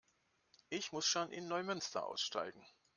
[0.71, 2.65] Ich muss schon in Neumünster aussteigen